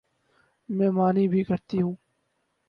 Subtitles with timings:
[0.69, 1.95] من مانی بھی کرتی ہوں۔